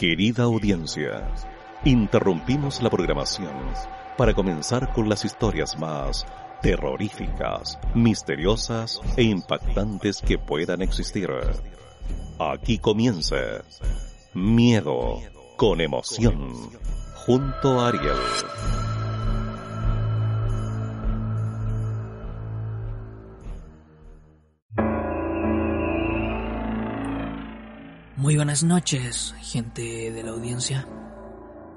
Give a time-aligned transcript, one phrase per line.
[0.00, 1.30] Querida audiencia,
[1.84, 3.52] interrumpimos la programación
[4.16, 6.24] para comenzar con las historias más
[6.62, 11.28] terroríficas, misteriosas e impactantes que puedan existir.
[12.38, 13.62] Aquí comienza
[14.32, 15.20] Miedo
[15.58, 16.50] con emoción
[17.26, 18.89] junto a Ariel.
[28.20, 30.86] Muy buenas noches, gente de la audiencia.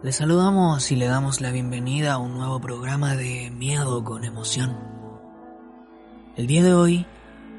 [0.04, 4.78] Les saludamos y le damos la bienvenida a un nuevo programa de Miedo con Emoción.
[6.36, 7.06] El día de hoy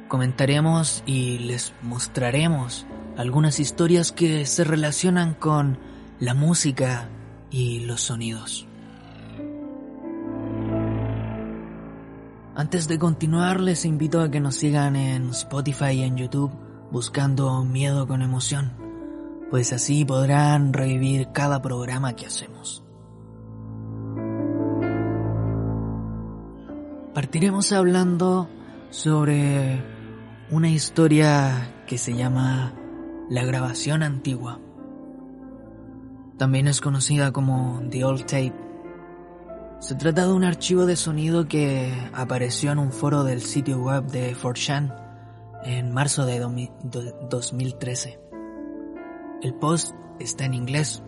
[0.08, 2.84] comentaremos y les mostraremos
[3.16, 5.78] algunas historias que se relacionan con
[6.20, 7.08] la música
[7.50, 8.66] y los sonidos.
[12.54, 16.52] Antes de continuar, les invito a que nos sigan en Spotify y en YouTube
[16.94, 18.70] buscando miedo con emoción,
[19.54, 22.84] pues así podrán revivir cada programa que hacemos.
[27.14, 28.48] Partiremos hablando
[28.90, 29.80] sobre
[30.50, 32.74] una historia que se llama
[33.30, 34.58] La grabación antigua.
[36.36, 38.54] También es conocida como The Old Tape.
[39.78, 44.06] Se trata de un archivo de sonido que apareció en un foro del sitio web
[44.06, 44.92] de 4chan
[45.62, 48.23] en marzo de 2013.
[49.44, 51.02] El post está en inglés,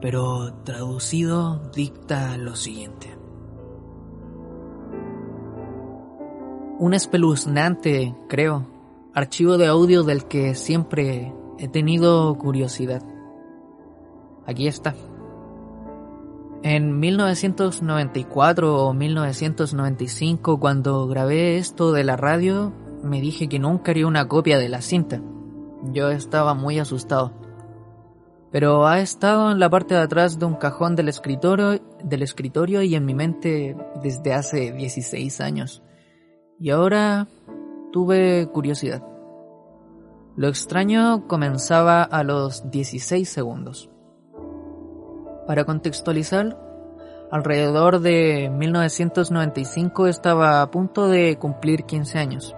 [0.00, 3.14] pero traducido dicta lo siguiente.
[6.78, 8.66] Un espeluznante, creo,
[9.12, 13.02] archivo de audio del que siempre he tenido curiosidad.
[14.46, 14.94] Aquí está.
[16.62, 22.72] En 1994 o 1995, cuando grabé esto de la radio,
[23.04, 25.20] me dije que nunca haría una copia de la cinta.
[25.92, 27.39] Yo estaba muy asustado.
[28.50, 32.82] Pero ha estado en la parte de atrás de un cajón del escritorio, del escritorio
[32.82, 35.82] y en mi mente desde hace 16 años.
[36.58, 37.28] Y ahora
[37.92, 39.02] tuve curiosidad.
[40.36, 43.90] Lo extraño comenzaba a los 16 segundos.
[45.46, 46.58] Para contextualizar,
[47.30, 52.54] alrededor de 1995 estaba a punto de cumplir 15 años.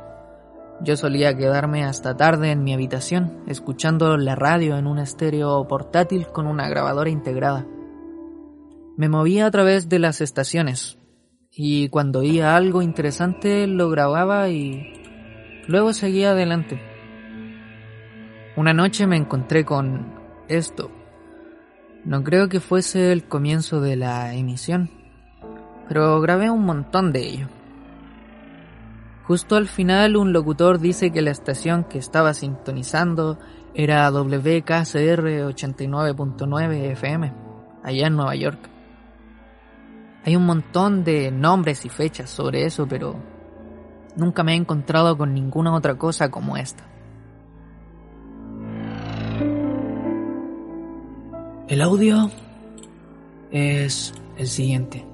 [0.85, 6.27] Yo solía quedarme hasta tarde en mi habitación, escuchando la radio en un estéreo portátil
[6.27, 7.65] con una grabadora integrada.
[8.97, 10.99] Me movía a través de las estaciones,
[11.53, 14.93] y cuando oía algo interesante lo grababa y
[15.69, 16.81] luego seguía adelante.
[18.57, 20.15] Una noche me encontré con
[20.49, 20.91] esto.
[22.05, 24.91] No creo que fuese el comienzo de la emisión,
[25.89, 27.62] pero grabé un montón de ello.
[29.25, 33.39] Justo al final un locutor dice que la estación que estaba sintonizando
[33.75, 37.33] era WKCR 89.9 FM,
[37.85, 38.69] allá en Nueva York.
[40.25, 43.17] Hay un montón de nombres y fechas sobre eso, pero
[44.17, 46.85] nunca me he encontrado con ninguna otra cosa como esta.
[51.69, 52.31] El audio
[53.51, 55.12] es el siguiente.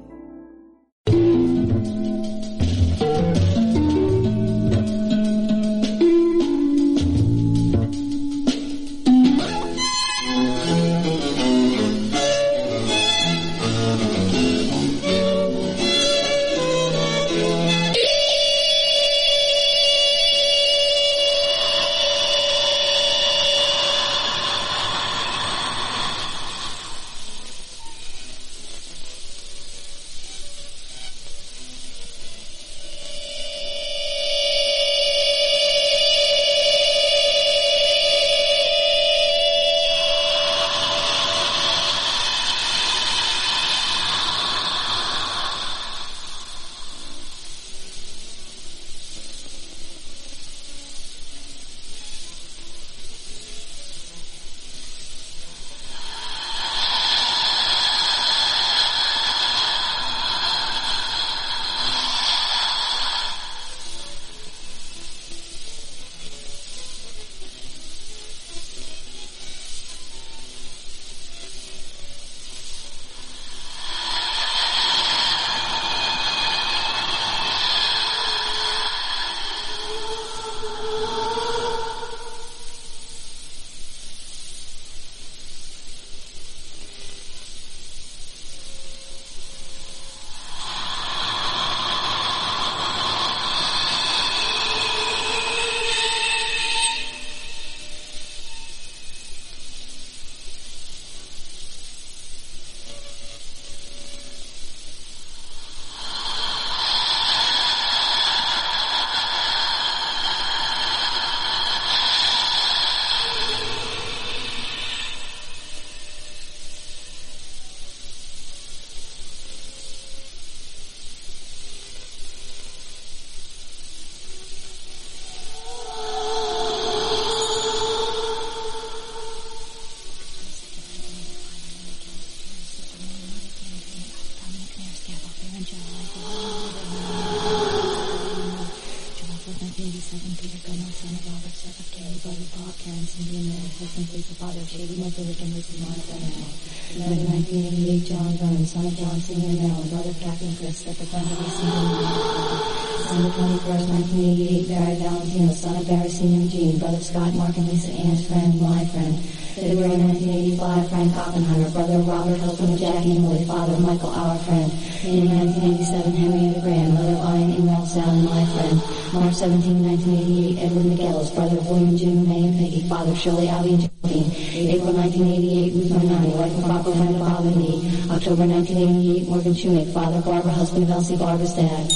[169.49, 174.29] 17, 1988, Edward McGillis, brother William, Jim, May, and Peggy, father Shirley, Abby, and Geraldine.
[174.77, 177.81] April 1988, Ruth Marnani, wife of friend of Bob and me.
[178.13, 181.89] October 1988, Morgan Shoemake, father Barbara, husband of Elsie, Barbara's dad.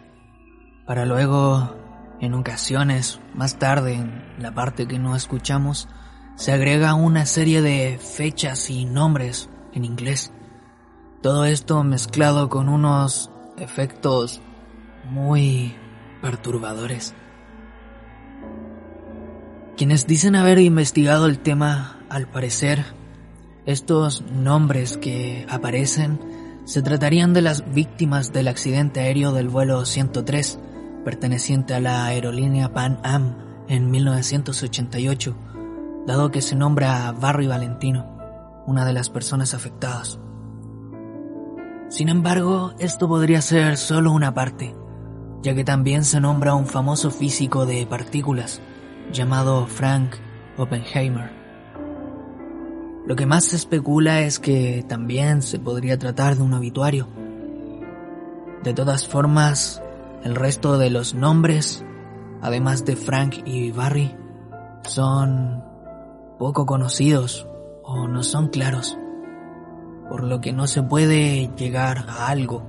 [0.88, 1.76] para luego,
[2.22, 5.88] en ocasiones, más tarde, en la parte que no escuchamos,
[6.36, 10.32] se agrega una serie de fechas y nombres en inglés.
[11.22, 14.42] Todo esto mezclado con unos efectos
[15.10, 15.76] muy
[16.22, 17.14] perturbadores.
[19.78, 22.86] Quienes dicen haber investigado el tema, al parecer,
[23.66, 26.20] estos nombres que aparecen
[26.66, 30.60] se tratarían de las víctimas del accidente aéreo del vuelo 103,
[31.06, 33.38] perteneciente a la aerolínea Pan Am
[33.70, 35.38] en 1988,
[36.06, 38.18] dado que se nombra a Barry Valentino,
[38.66, 40.20] una de las personas afectadas.
[41.88, 44.76] Sin embargo, esto podría ser solo una parte,
[45.42, 48.60] ya que también se nombra a un famoso físico de partículas,
[49.14, 50.16] llamado Frank
[50.58, 51.32] Oppenheimer.
[53.06, 57.08] Lo que más se especula es que también se podría tratar de un obituario.
[58.64, 59.80] De todas formas,
[60.26, 61.86] el resto de los nombres,
[62.42, 64.14] además de Frank y Barry,
[64.84, 65.64] son
[66.40, 67.48] poco conocidos
[67.84, 68.98] o no son claros,
[70.10, 72.66] por lo que no se puede llegar a algo.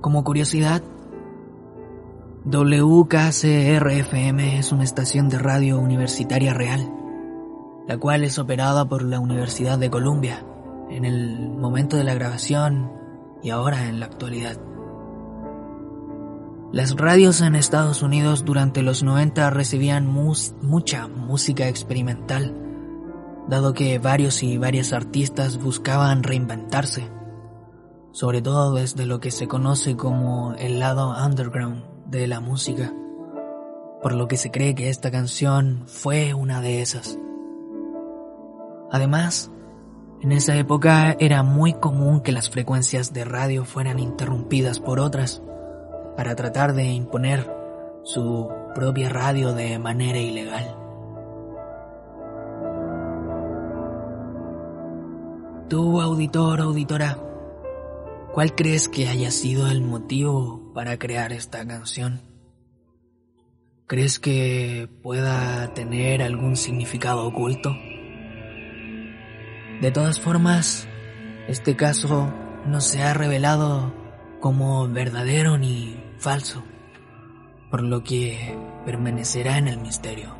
[0.00, 0.82] Como curiosidad,
[2.44, 2.98] WKCR-FM
[4.58, 6.92] es una estación de radio universitaria real,
[7.86, 10.44] la cual es operada por la Universidad de Columbia
[10.90, 12.90] en el momento de la grabación
[13.44, 14.58] y ahora en la actualidad.
[16.70, 22.54] Las radios en Estados Unidos durante los 90 recibían mucha música experimental,
[23.48, 27.10] dado que varios y varias artistas buscaban reinventarse,
[28.12, 32.92] sobre todo desde lo que se conoce como el lado underground de la música,
[34.02, 37.18] por lo que se cree que esta canción fue una de esas.
[38.92, 39.50] Además,
[40.20, 45.42] en esa época era muy común que las frecuencias de radio fueran interrumpidas por otras
[46.18, 47.48] para tratar de imponer
[48.02, 50.74] su propia radio de manera ilegal.
[55.68, 57.18] Tú, auditor, auditora,
[58.32, 62.20] ¿Cuál crees que haya sido el motivo para crear esta canción?
[63.86, 67.70] ¿Crees que pueda tener algún significado oculto?
[69.80, 70.88] De todas formas,
[71.46, 72.34] este caso
[72.66, 73.94] no se ha revelado
[74.40, 76.62] como verdadero ni falso,
[77.70, 80.36] por lo que permanecerá en el misterio.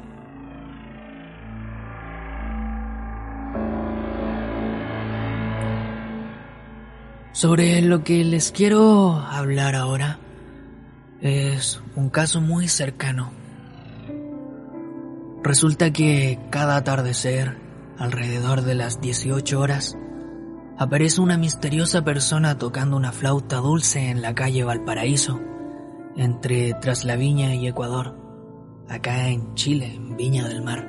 [7.32, 10.18] Sobre lo que les quiero hablar ahora
[11.20, 13.30] es un caso muy cercano.
[15.44, 17.56] Resulta que cada atardecer,
[17.97, 19.97] alrededor de las 18 horas,
[20.78, 25.40] aparece una misteriosa persona tocando una flauta dulce en la calle Valparaíso,
[26.18, 28.14] entre Traslaviña y Ecuador,
[28.88, 30.87] acá en Chile, en Viña del Mar.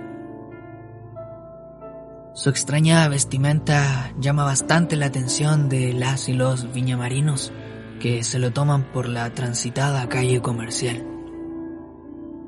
[2.34, 7.52] Su extraña vestimenta llama bastante la atención de las y los viñamarinos
[8.00, 11.06] que se lo toman por la transitada calle comercial.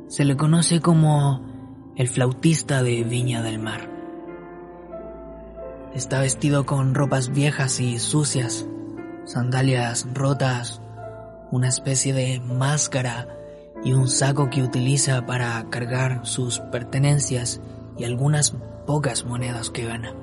[0.07, 3.89] Se le conoce como el flautista de Viña del Mar.
[5.93, 8.65] Está vestido con ropas viejas y sucias,
[9.25, 10.81] sandalias rotas,
[11.51, 13.27] una especie de máscara
[13.83, 17.61] y un saco que utiliza para cargar sus pertenencias
[17.97, 18.55] y algunas
[18.85, 20.15] pocas monedas que gana.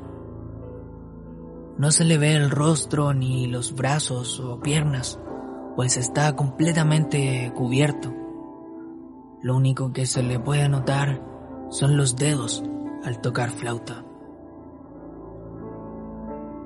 [1.76, 5.18] No se le ve el rostro ni los brazos o piernas,
[5.76, 8.12] pues está completamente cubierto.
[9.42, 11.22] Lo único que se le puede notar
[11.70, 12.64] son los dedos
[13.04, 14.04] al tocar flauta.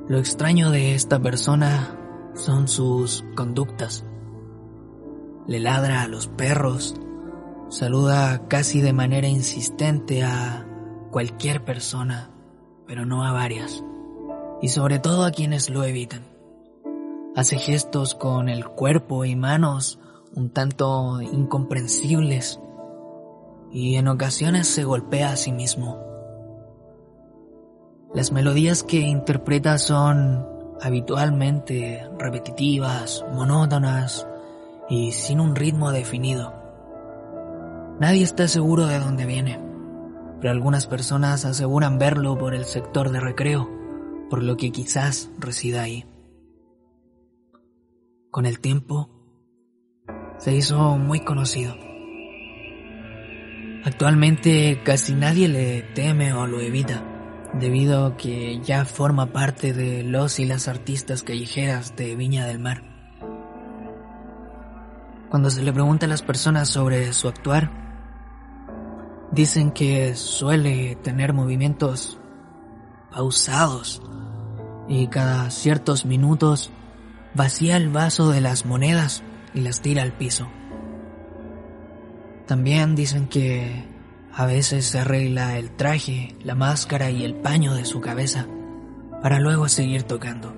[0.09, 1.99] Lo extraño de esta persona
[2.35, 4.07] son sus conductas.
[5.47, 6.95] Le ladra a los perros,
[7.69, 10.67] saluda casi de manera insistente a
[11.11, 12.31] cualquier persona,
[12.87, 13.85] pero no a varias,
[14.61, 16.23] y sobre todo a quienes lo evitan.
[17.35, 19.99] Hace gestos con el cuerpo y manos
[20.35, 22.61] un tanto incomprensibles
[23.73, 25.99] y en ocasiones se golpea a sí mismo.
[28.15, 30.47] Las melodías que interpreta son
[30.81, 34.27] habitualmente repetitivas, monótonas
[34.89, 36.55] y sin un ritmo definido.
[38.01, 39.61] Nadie está seguro de dónde viene,
[40.41, 43.71] pero algunas personas aseguran verlo por el sector de recreo,
[44.29, 46.05] por lo que quizás resida ahí.
[48.31, 49.11] Con el tiempo,
[50.39, 51.77] se hizo muy conocido.
[53.85, 57.05] Actualmente casi nadie le teme o lo evita,
[57.55, 62.59] debido a que ya forma parte de los y las artistas callejeras de Viña del
[62.59, 62.92] Mar.
[65.33, 67.71] Cuando se le pregunta a las personas sobre su actuar,
[69.31, 72.19] dicen que suele tener movimientos
[73.11, 74.03] pausados
[74.91, 76.71] y cada ciertos minutos
[77.33, 79.23] vacía el vaso de las monedas
[79.55, 80.51] y las tira al piso.
[82.47, 83.89] También dicen que
[84.35, 88.49] a veces se arregla el traje, la máscara y el paño de su cabeza
[89.23, 90.55] para luego seguir tocando.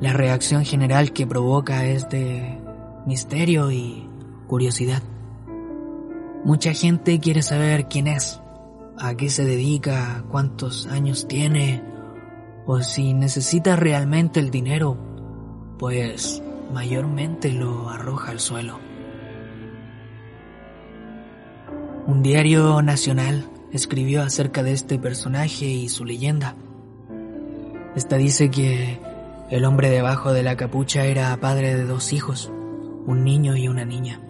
[0.00, 2.64] La reacción general que provoca es de
[3.06, 4.08] misterio y
[4.46, 5.02] curiosidad.
[6.44, 8.40] Mucha gente quiere saber quién es,
[8.98, 11.82] a qué se dedica, cuántos años tiene,
[12.66, 14.96] o si necesita realmente el dinero,
[15.78, 18.78] pues mayormente lo arroja al suelo.
[22.06, 26.54] Un diario nacional escribió acerca de este personaje y su leyenda.
[27.96, 29.00] Esta dice que
[29.50, 32.52] el hombre debajo de la capucha era padre de dos hijos,
[33.06, 34.20] un niño y una niña,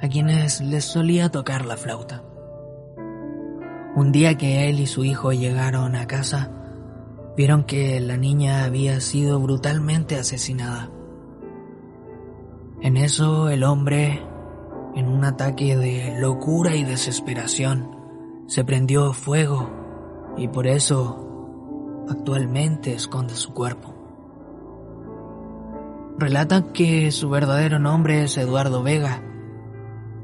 [0.00, 2.22] a quienes les solía tocar la flauta.
[3.94, 6.50] Un día que él y su hijo llegaron a casa,
[7.36, 10.90] vieron que la niña había sido brutalmente asesinada.
[12.80, 14.22] En eso el hombre,
[14.94, 17.90] en un ataque de locura y desesperación,
[18.46, 19.70] se prendió fuego
[20.36, 23.95] y por eso actualmente esconde su cuerpo.
[26.18, 29.22] Relatan que su verdadero nombre es Eduardo Vega,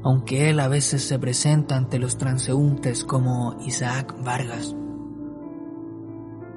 [0.01, 4.75] aunque él a veces se presenta ante los transeúntes como Isaac Vargas.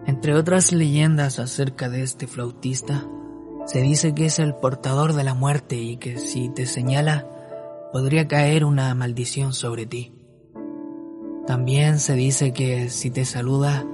[0.06, 3.04] Entre otras leyendas acerca de este flautista,
[3.66, 7.26] se dice que es el portador de la muerte y que si te señala
[7.92, 10.14] podría caer una maldición sobre ti.
[11.46, 13.84] También se dice que si te saluda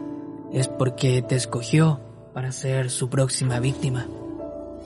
[0.52, 2.00] es porque te escogió
[2.32, 4.06] para ser su próxima víctima,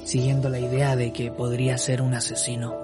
[0.07, 2.77] siguiendo la idea de que podría ser un asesino.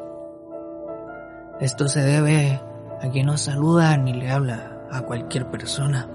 [1.60, 2.60] Esto se debe
[3.00, 6.08] a que no saluda ni le habla a cualquier persona,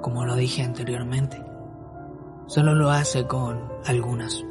[0.00, 1.44] como lo dije anteriormente.
[2.46, 4.42] Solo lo hace con algunas.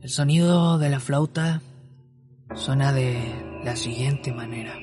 [0.00, 1.62] El sonido de la flauta
[2.54, 4.74] suena de la siguiente manera.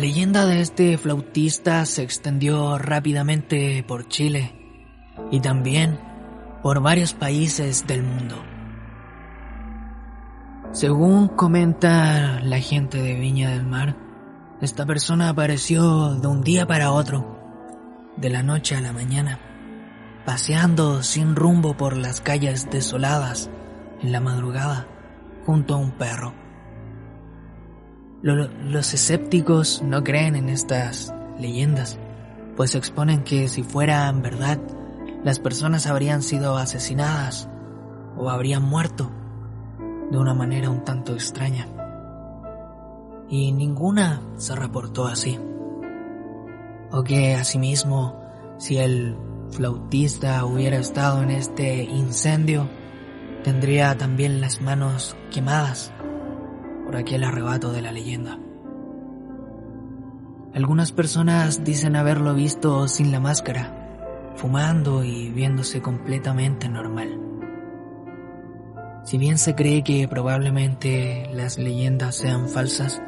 [0.00, 4.54] Leyenda de este flautista se extendió rápidamente por Chile
[5.30, 6.00] y también
[6.62, 8.36] por varios países del mundo.
[10.72, 13.96] Según comenta la gente de Viña del Mar,
[14.62, 17.38] esta persona apareció de un día para otro,
[18.16, 19.38] de la noche a la mañana,
[20.24, 23.50] paseando sin rumbo por las calles desoladas
[24.00, 24.86] en la madrugada
[25.44, 26.39] junto a un perro.
[28.22, 31.98] Los escépticos no creen en estas leyendas,
[32.54, 34.60] pues exponen que si fueran verdad,
[35.24, 37.48] las personas habrían sido asesinadas
[38.18, 39.10] o habrían muerto
[40.10, 41.66] de una manera un tanto extraña.
[43.30, 45.38] Y ninguna se reportó así.
[46.90, 48.20] O que asimismo,
[48.58, 49.16] si el
[49.50, 52.68] flautista hubiera estado en este incendio,
[53.44, 55.90] tendría también las manos quemadas
[56.90, 58.36] por aquel arrebato de la leyenda.
[60.52, 67.16] Algunas personas dicen haberlo visto sin la máscara, fumando y viéndose completamente normal.
[69.04, 73.00] Si bien se cree que probablemente las leyendas sean falsas,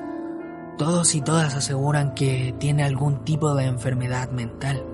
[0.78, 4.86] todos y todas aseguran que tiene algún tipo de enfermedad mental,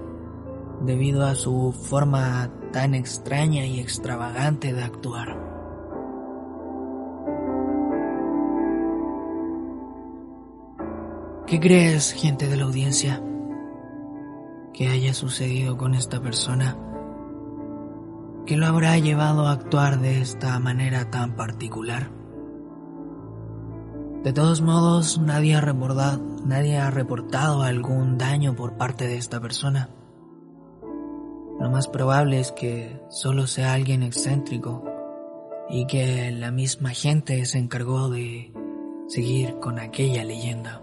[0.81, 5.48] debido a su forma tan extraña y extravagante de actuar.
[11.49, 13.23] ¿Qué crees, gente de la audiencia,
[14.75, 16.77] que haya sucedido con esta persona?
[18.45, 22.11] ¿Qué lo habrá llevado a actuar de esta manera tan particular?
[24.25, 29.41] De todos modos, nadie ha reportado, nadie ha reportado algún daño por parte de esta
[29.41, 29.89] persona.
[31.59, 34.85] Lo más probable es que solo sea alguien excéntrico
[35.71, 38.53] y que la misma gente se encargó de
[39.07, 40.83] seguir con aquella leyenda.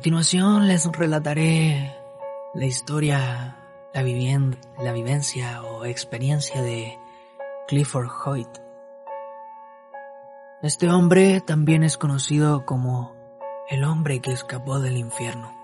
[0.00, 1.94] Continuación les relataré
[2.54, 3.58] la historia,
[3.92, 4.02] la,
[4.82, 6.98] la vivencia o experiencia de
[7.68, 8.48] Clifford Hoyt.
[10.62, 13.14] Este hombre también es conocido como
[13.68, 15.54] el hombre que escapó del infierno.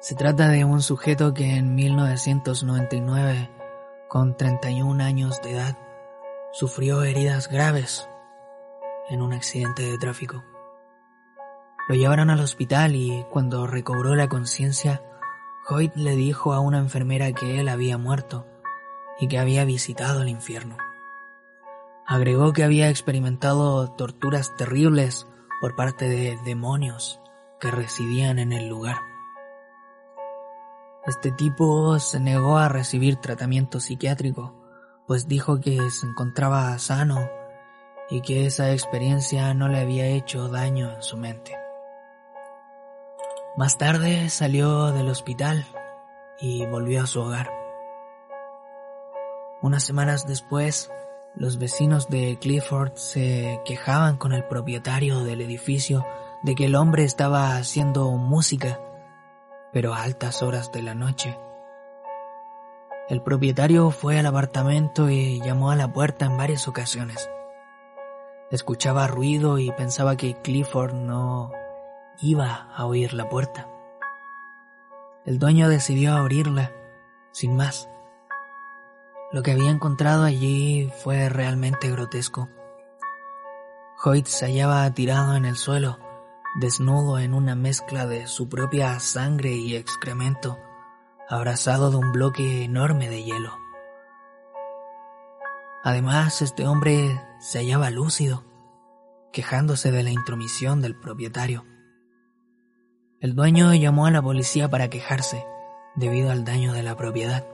[0.00, 3.50] Se trata de un sujeto que en 1999,
[4.08, 5.76] con 31 años de edad,
[6.52, 8.08] sufrió heridas graves
[9.10, 10.42] en un accidente de tráfico.
[11.88, 15.02] Lo llevaron al hospital y cuando recobró la conciencia,
[15.68, 18.46] Hoyt le dijo a una enfermera que él había muerto
[19.20, 20.76] y que había visitado el infierno.
[22.04, 25.28] Agregó que había experimentado torturas terribles
[25.60, 27.20] por parte de demonios
[27.60, 28.98] que residían en el lugar.
[31.06, 34.54] Este tipo se negó a recibir tratamiento psiquiátrico,
[35.06, 37.28] pues dijo que se encontraba sano
[38.10, 41.65] y que esa experiencia no le había hecho daño en su mente.
[43.56, 45.64] Más tarde salió del hospital
[46.38, 47.50] y volvió a su hogar.
[49.62, 50.90] Unas semanas después,
[51.34, 56.04] los vecinos de Clifford se quejaban con el propietario del edificio
[56.42, 58.78] de que el hombre estaba haciendo música,
[59.72, 61.38] pero a altas horas de la noche.
[63.08, 67.30] El propietario fue al apartamento y llamó a la puerta en varias ocasiones.
[68.50, 71.52] Escuchaba ruido y pensaba que Clifford no
[72.20, 73.68] iba a oír la puerta.
[75.24, 76.72] El dueño decidió abrirla,
[77.32, 77.88] sin más.
[79.32, 82.48] Lo que había encontrado allí fue realmente grotesco.
[84.04, 85.98] Hoyt se hallaba tirado en el suelo,
[86.60, 90.58] desnudo en una mezcla de su propia sangre y excremento,
[91.28, 93.58] abrazado de un bloque enorme de hielo.
[95.82, 98.44] Además, este hombre se hallaba lúcido,
[99.32, 101.64] quejándose de la intromisión del propietario.
[103.18, 105.46] El dueño llamó a la policía para quejarse
[105.94, 107.46] debido al daño de la propiedad.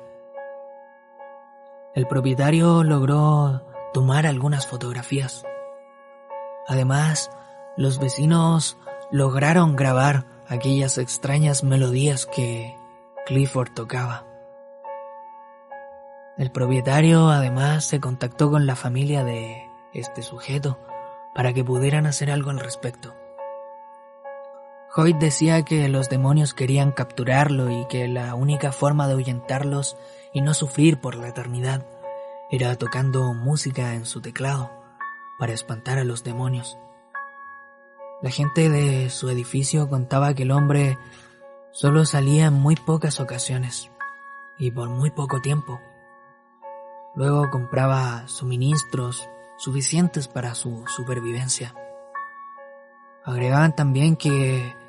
[1.94, 3.62] El propietario logró
[3.94, 5.44] tomar algunas fotografías.
[6.66, 7.30] Además,
[7.76, 8.76] los vecinos
[9.12, 12.76] lograron grabar aquellas extrañas melodías que
[13.26, 14.26] Clifford tocaba.
[16.38, 20.80] El propietario además se contactó con la familia de este sujeto
[21.36, 23.14] para que pudieran hacer algo al respecto.
[24.94, 29.96] Hoyt decía que los demonios querían capturarlo y que la única forma de ahuyentarlos
[30.34, 31.86] y no sufrir por la eternidad
[32.50, 34.70] era tocando música en su teclado
[35.38, 36.76] para espantar a los demonios.
[38.20, 40.98] La gente de su edificio contaba que el hombre
[41.70, 43.90] solo salía en muy pocas ocasiones
[44.58, 45.80] y por muy poco tiempo.
[47.14, 49.26] Luego compraba suministros
[49.56, 51.74] suficientes para su supervivencia.
[53.24, 54.81] Agregaban también que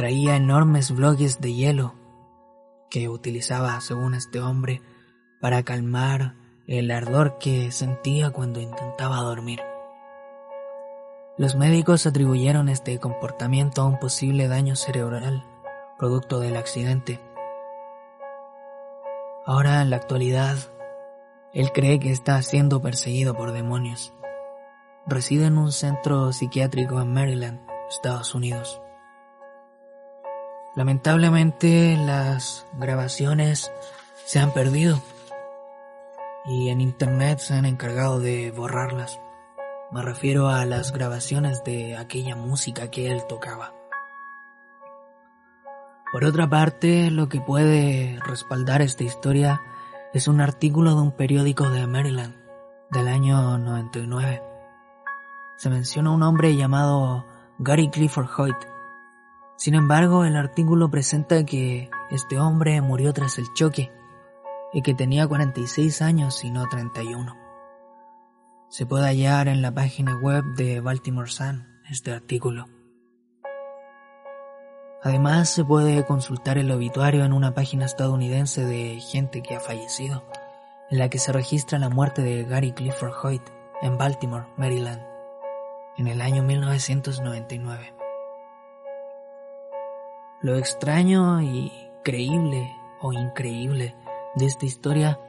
[0.00, 1.94] Traía enormes bloques de hielo
[2.88, 4.80] que utilizaba, según este hombre,
[5.42, 6.36] para calmar
[6.66, 9.60] el ardor que sentía cuando intentaba dormir.
[11.36, 15.44] Los médicos atribuyeron este comportamiento a un posible daño cerebral,
[15.98, 17.20] producto del accidente.
[19.44, 20.56] Ahora, en la actualidad,
[21.52, 24.14] él cree que está siendo perseguido por demonios.
[25.06, 27.60] Reside en un centro psiquiátrico en Maryland,
[27.90, 28.80] Estados Unidos.
[30.76, 33.72] Lamentablemente las grabaciones
[34.24, 35.00] se han perdido
[36.46, 39.20] y en internet se han encargado de borrarlas.
[39.90, 43.74] Me refiero a las grabaciones de aquella música que él tocaba.
[46.12, 49.60] Por otra parte, lo que puede respaldar esta historia
[50.12, 52.34] es un artículo de un periódico de Maryland
[52.90, 54.42] del año 99.
[55.56, 57.26] Se menciona un hombre llamado
[57.58, 58.56] Gary Clifford Hoyt,
[59.60, 63.92] sin embargo, el artículo presenta que este hombre murió tras el choque
[64.72, 67.36] y que tenía 46 años y no 31.
[68.70, 72.70] Se puede hallar en la página web de Baltimore Sun este artículo.
[75.02, 80.24] Además, se puede consultar el obituario en una página estadounidense de gente que ha fallecido,
[80.88, 83.42] en la que se registra la muerte de Gary Clifford Hoyt
[83.82, 85.02] en Baltimore, Maryland,
[85.98, 87.99] en el año 1999.
[90.42, 91.70] Lo extraño y
[92.02, 93.94] creíble o increíble
[94.36, 95.20] de esta historia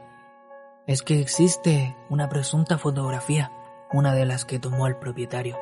[0.87, 3.51] es que existe una presunta fotografía,
[3.91, 5.57] una de las que tomó el propietario.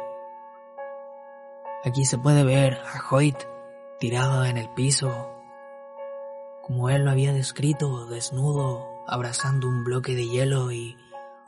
[1.83, 3.37] Aquí se puede ver a Hoyt
[3.99, 5.31] tirado en el piso,
[6.61, 10.95] como él lo había descrito, desnudo, abrazando un bloque de hielo y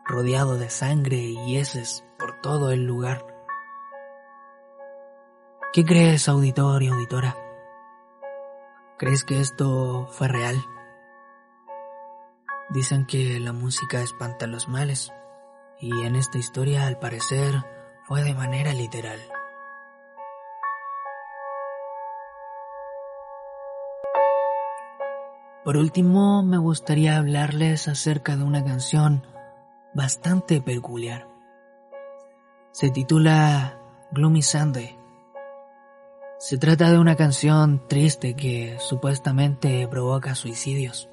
[0.05, 3.27] rodeado de sangre y heces por todo el lugar.
[5.71, 7.50] ¿Qué crees, auditor y auditora?
[9.01, 10.63] ¿Crees que esto fue real?
[12.69, 15.11] Dicen que la música espanta los males,
[15.79, 17.65] y en esta historia al parecer
[18.03, 19.19] fue de manera literal.
[25.65, 29.25] Por último, me gustaría hablarles acerca de una canción
[29.95, 31.27] bastante peculiar.
[32.69, 33.79] Se titula
[34.11, 35.00] Gloomy Sunday.
[36.43, 41.07] Se trata de una canción triste que supuestamente provoca suicidios.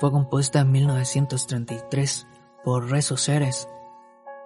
[0.00, 2.26] Fue compuesta en 1933
[2.64, 3.68] por Rezo Ceres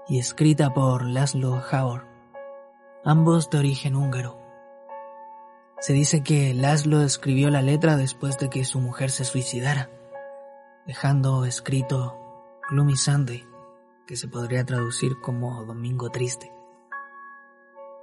[0.09, 2.03] y escrita por Laszlo Hauer,
[3.05, 4.41] ambos de origen húngaro.
[5.79, 9.89] Se dice que Laszlo escribió la letra después de que su mujer se suicidara,
[10.85, 12.19] dejando escrito
[12.71, 13.47] Gloomy Sunday,
[14.09, 16.60] que se podría traducir como Domingo Triste.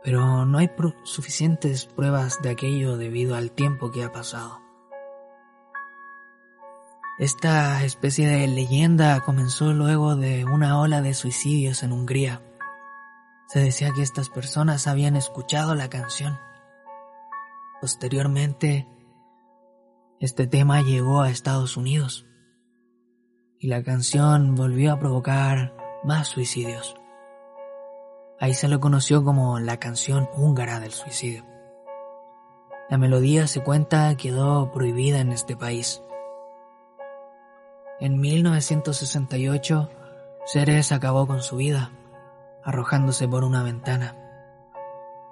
[0.04, 0.70] Pero no hay
[1.04, 4.62] suficientes pruebas de aquello debido al tiempo que ha pasado.
[7.20, 12.42] Esta especie de leyenda comenzó luego de una ola de suicidios en Hungría.
[13.48, 16.38] Se decía que estas personas habían escuchado la canción
[17.80, 18.88] Posteriormente,
[20.20, 22.26] este tema llegó a Estados Unidos
[23.60, 26.97] y la canción volvió a provocar más suicidios.
[28.40, 31.46] Ahí se lo conoció como la canción húngara del suicidio.
[32.90, 36.04] La melodía se cuenta quedó prohibida en este país.
[38.00, 39.90] En 1968,
[40.46, 41.92] Ceres acabó con su vida,
[42.64, 44.16] arrojándose por una ventana,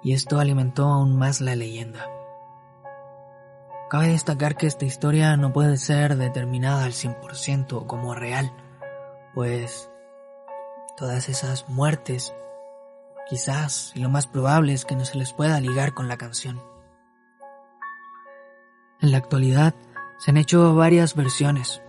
[0.02, 2.10] y esto alimentó aún más la leyenda.
[3.88, 8.52] Cabe destacar que esta historia no puede ser determinada al 100% como real,
[9.32, 9.90] pues
[10.96, 12.34] todas esas muertes,
[13.28, 16.62] quizás, y lo más probable es que no se les pueda ligar con la canción.
[19.00, 19.74] En la actualidad
[20.18, 21.82] se han hecho varias versiones.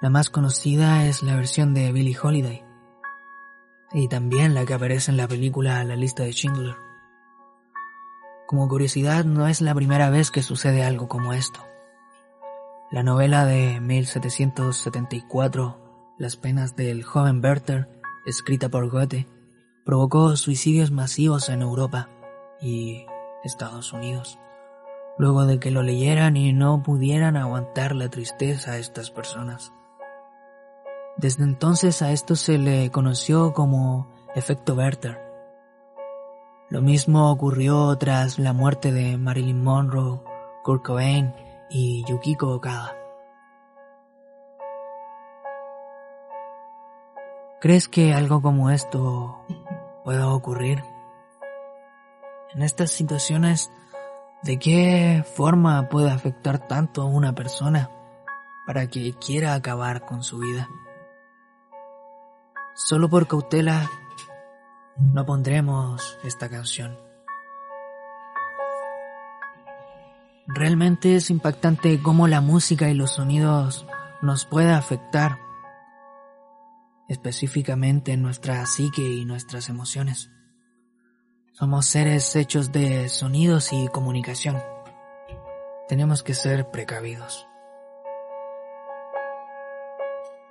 [0.00, 2.64] La más conocida es la versión de Billie Holiday,
[3.92, 6.76] y también la que aparece en la película La lista de Schindler.
[8.46, 11.60] Como curiosidad, no es la primera vez que sucede algo como esto.
[12.90, 17.88] La novela de 1774, Las penas del joven Werther,
[18.24, 19.26] escrita por Goethe,
[19.88, 22.10] provocó suicidios masivos en Europa
[22.60, 23.06] y
[23.42, 24.38] Estados Unidos,
[25.16, 29.72] luego de que lo leyeran y no pudieran aguantar la tristeza a estas personas.
[31.16, 35.26] Desde entonces a esto se le conoció como efecto Werther
[36.70, 40.20] lo mismo ocurrió tras la muerte de Marilyn Monroe,
[40.62, 41.32] Kurt Cobain
[41.70, 42.94] y Yukiko Okada.
[47.58, 49.46] ¿Crees que algo como esto
[50.08, 50.82] pueda ocurrir?
[52.54, 53.70] En estas situaciones,
[54.42, 57.90] ¿de qué forma puede afectar tanto a una persona
[58.66, 60.66] para que quiera acabar con su vida?
[62.74, 63.90] Solo por cautela
[64.96, 66.98] no pondremos esta canción.
[70.46, 73.86] Realmente es impactante cómo la música y los sonidos
[74.22, 75.38] nos puede afectar,
[77.08, 80.30] específicamente en nuestra psique y nuestras emociones.
[81.52, 84.62] Somos seres hechos de sonidos y comunicación.
[85.88, 87.48] Tenemos que ser precavidos.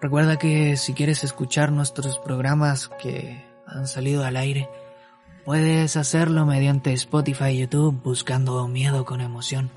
[0.01, 4.69] Recuerda que si quieres escuchar nuestros programas que han salido al aire,
[5.45, 9.71] puedes hacerlo mediante Spotify y YouTube buscando Miedo con Emoción.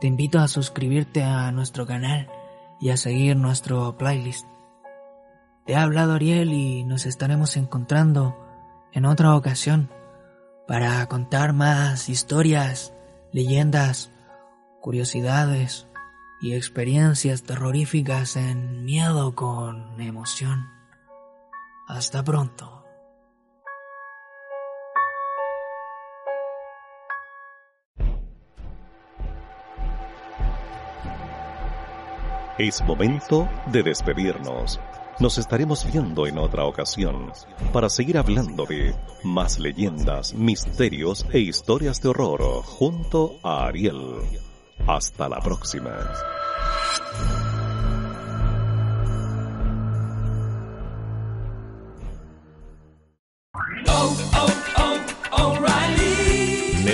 [0.00, 2.28] Te invito a suscribirte a nuestro canal
[2.80, 4.51] y a seguir nuestro playlist.
[5.64, 8.36] Te ha hablado Ariel y nos estaremos encontrando
[8.92, 9.90] en otra ocasión
[10.66, 12.92] para contar más historias,
[13.32, 14.10] leyendas,
[14.80, 15.86] curiosidades
[16.40, 20.68] y experiencias terroríficas en miedo con emoción.
[21.86, 22.84] Hasta pronto.
[32.58, 34.80] Es momento de despedirnos.
[35.18, 37.32] Nos estaremos viendo en otra ocasión
[37.72, 44.16] para seguir hablando de más leyendas, misterios e historias de horror junto a Ariel.
[44.86, 46.41] Hasta la próxima.